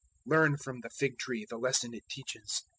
013:028 0.27 0.31
"Learn 0.31 0.57
from 0.57 0.79
the 0.81 0.89
fig 0.89 1.19
tree 1.19 1.45
the 1.47 1.59
lesson 1.59 1.93
it 1.93 2.09
teaches. 2.09 2.63